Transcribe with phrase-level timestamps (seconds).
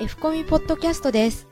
[0.00, 1.48] F コミポッドキャストです。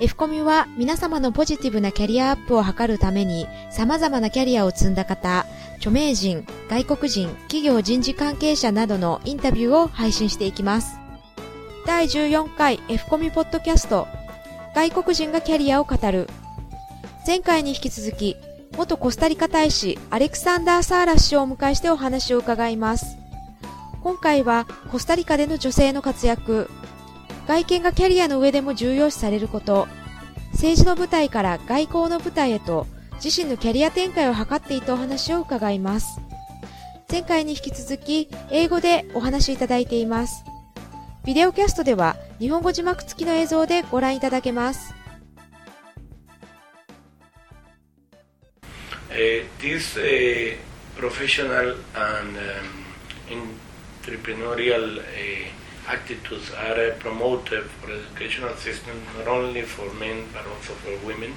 [0.00, 5.46] F コミは皆様のポジティブなキャリアアップを図るために様々なキャリアを積んだ方、
[5.76, 10.98] 著名人、外国人、企業人事関係者などのインタビューを配信していきます。
[11.86, 14.08] 第14回 F コミポッドキャスト
[14.74, 16.28] 外国人がキャリアを語る
[17.26, 18.36] 前回に引き続き
[18.78, 23.18] 元コスタリカ大使アレクサンダー・サーラ氏をお迎えしてお話を伺います
[24.02, 26.70] 今回はコスタリカでの女性の活躍
[27.46, 29.86] 外見がキャリアの上でも重要視されること。
[30.52, 32.86] 政治の舞台から外交の舞台へと
[33.22, 36.20] 自身のキャリア展開を図っていたお話を伺います。
[37.10, 40.44] 前回に引き続き英語でお話しいただいています。
[41.24, 44.94] ビデオキャストでは日本語字幕付きの映像でご覧いただけます。
[49.10, 50.56] Uh, this uh,
[50.96, 52.38] professional and
[53.30, 53.54] um,
[54.02, 60.72] entrepreneurial uh, attitudes are uh, promoted for educational system not only for men but also
[60.74, 61.32] for women.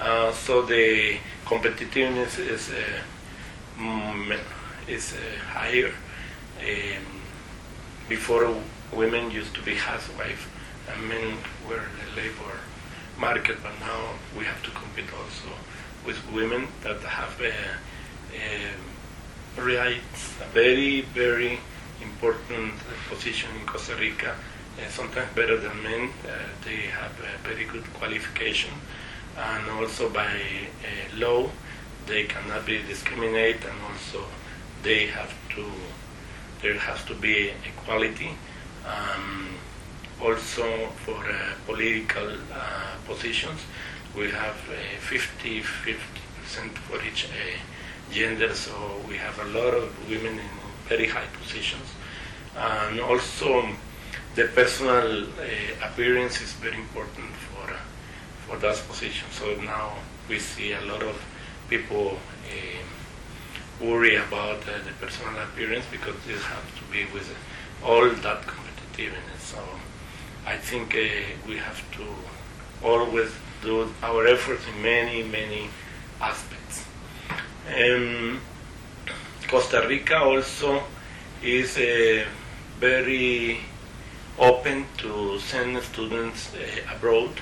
[0.00, 4.38] Uh, so the competitiveness is uh,
[4.88, 5.14] is
[5.52, 5.92] higher.
[6.60, 7.04] Um,
[8.08, 8.54] before
[8.92, 10.42] women used to be housewives
[10.88, 11.36] and men
[11.68, 12.56] were in the labor
[13.18, 15.50] market, but now we have to compete also
[16.04, 17.54] with women that have a,
[18.34, 21.60] a rights, a very, very
[22.02, 22.74] important
[23.08, 26.10] position in Costa Rica, uh, sometimes better than men.
[26.24, 26.30] Uh,
[26.64, 27.12] they have
[27.44, 28.72] very good qualification,
[29.36, 31.48] and also by uh, law,
[32.06, 34.24] they cannot be discriminated, and also
[34.82, 35.64] they have to,
[36.62, 38.30] there has to be equality
[38.86, 39.48] um,
[40.22, 43.60] also for uh, political uh, positions,
[44.16, 44.56] we have
[45.00, 46.00] 50 50
[46.42, 47.28] percent for each
[48.10, 48.72] gender, so
[49.08, 50.50] we have a lot of women in
[50.90, 51.88] very high positions.
[52.56, 53.50] And also,
[54.34, 57.66] the personal uh, appearance is very important for
[58.46, 59.26] for that position.
[59.30, 59.86] So now
[60.28, 61.16] we see a lot of
[61.68, 62.18] people
[63.80, 67.28] worry about the personal appearance because this has to be with
[67.82, 69.40] all that competitiveness.
[69.40, 69.58] so
[70.46, 72.06] I think uh, we have to
[72.84, 73.30] always
[73.62, 75.68] do our efforts in many, many
[76.20, 76.84] aspects.
[77.68, 78.40] Um,
[79.50, 80.80] Costa Rica also
[81.42, 82.24] is uh,
[82.78, 83.58] very
[84.38, 87.32] open to send students uh, abroad.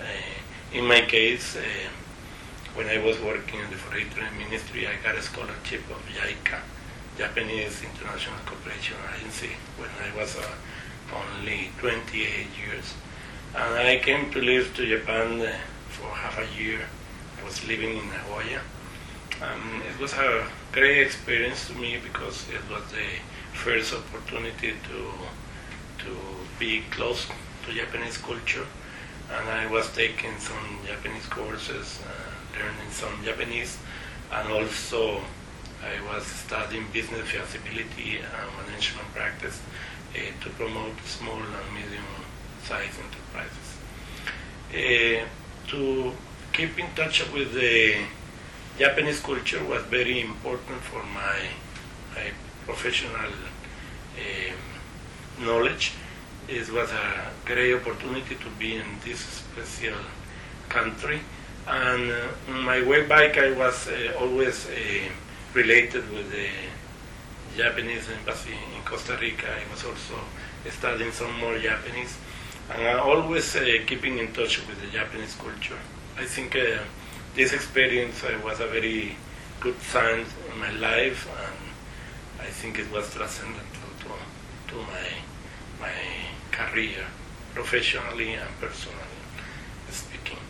[0.00, 1.60] Uh, in my case, uh,
[2.74, 6.58] when I was working in the foreign trade ministry, I got a scholarship of JICA,
[7.18, 10.48] Japanese International Cooperation Agency, when I was a
[11.14, 12.94] only 28 years.
[13.54, 15.52] And I came to live to Japan uh,
[15.90, 16.80] for half a year.
[17.38, 18.62] I was living in Nagoya.
[19.42, 23.08] Um, it was a great experience to me because it was the
[23.54, 25.00] first opportunity to
[26.04, 26.16] to
[26.58, 27.26] be close
[27.66, 28.66] to Japanese culture,
[29.30, 33.78] and I was taking some Japanese courses, uh, learning some Japanese,
[34.32, 35.20] and also
[35.82, 39.60] I was studying business feasibility and management practice
[40.14, 43.68] uh, to promote small and medium-sized enterprises.
[44.72, 45.26] Uh,
[45.68, 46.12] to
[46.52, 48.04] keep in touch with the
[48.78, 51.38] Japanese culture was very important for my,
[52.14, 52.30] my
[52.64, 53.32] professional
[54.16, 55.92] um, knowledge.
[56.46, 59.98] It was a great opportunity to be in this special
[60.68, 61.20] country.
[61.66, 64.72] And uh, on my way back, I was uh, always uh,
[65.54, 66.48] related with the
[67.56, 69.48] Japanese embassy in Costa Rica.
[69.48, 70.20] I was also
[70.70, 72.16] studying some more Japanese,
[72.70, 75.78] and I always uh, keeping in touch with the Japanese culture.
[76.16, 76.78] I think uh,
[77.38, 79.14] this experience uh, was a very
[79.60, 84.10] good sign in my life, and I think it was transcendental to,
[84.70, 85.08] to my
[85.80, 85.98] my
[86.50, 87.04] career,
[87.54, 89.20] professionally and personally
[89.88, 90.42] speaking.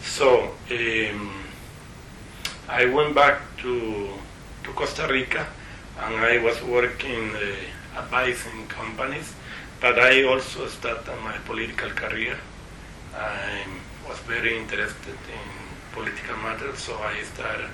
[0.00, 1.32] So um,
[2.68, 4.10] I went back to
[4.62, 5.44] to Costa Rica
[5.98, 9.34] and I was working uh, advising companies,
[9.80, 12.38] but I also started my political career.
[13.12, 13.66] I
[14.08, 15.66] was very interested in
[15.96, 17.70] political matters, so I started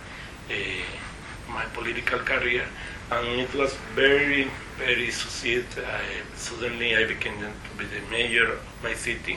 [0.48, 2.64] uh, my political career,
[3.10, 4.48] and it was very,
[4.78, 5.66] very succeed.
[5.76, 6.04] I,
[6.36, 9.36] suddenly, I became to be the mayor of my city.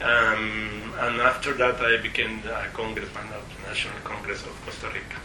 [0.00, 5.20] Um, and after that, I became a congressman of the National Congress of Costa Rica.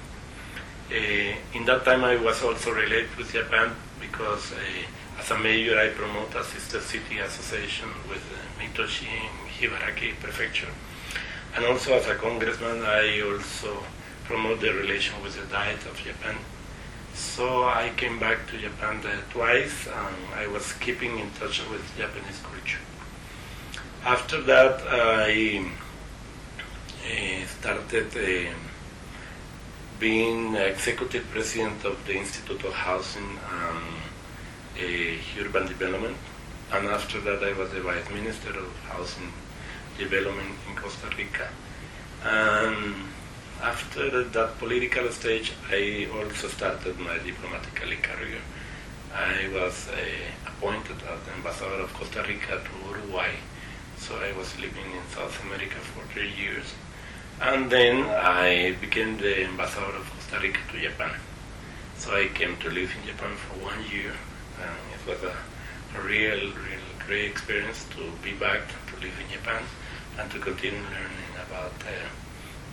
[0.91, 5.77] Uh, in that time, I was also related with Japan because uh, as a mayor,
[5.79, 10.73] I promote a sister city association with uh, Mitoshi in Ibaraki Prefecture.
[11.59, 13.83] And also as a congressman, I also
[14.23, 16.37] promote the relation with the Diet of Japan.
[17.13, 22.39] So I came back to Japan twice, and I was keeping in touch with Japanese
[22.43, 22.79] culture.
[24.05, 25.69] After that, I
[27.59, 28.53] started uh,
[29.99, 33.83] being executive president of the Institute of Housing and
[34.79, 36.15] uh, Urban Development.
[36.71, 39.33] And after that, I was the vice minister of Housing
[39.99, 41.49] Development in Costa Rica.
[42.23, 42.95] And
[43.61, 48.39] after that political stage, I also started my diplomatic career.
[49.13, 49.99] I was uh,
[50.47, 53.31] appointed as ambassador of Costa Rica to Uruguay.
[53.97, 56.73] So I was living in South America for three years.
[57.41, 61.15] And then I became the ambassador of Costa Rica to Japan.
[61.97, 64.13] So I came to live in Japan for one year.
[64.63, 65.35] And it was a
[66.01, 69.63] real, real great experience to be back to live in Japan
[70.19, 71.91] and to continue learning about uh,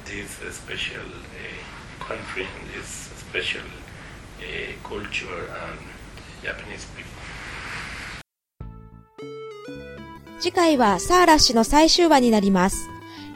[0.05, 4.45] this special uh, country, this special uh,
[4.83, 5.79] culture and
[6.43, 7.07] Japanese people.
[10.39, 12.89] 次回はサーラッシュの最終話になります。